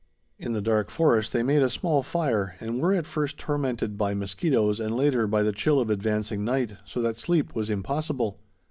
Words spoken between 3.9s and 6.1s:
by mosquitoes and, later, by the chill of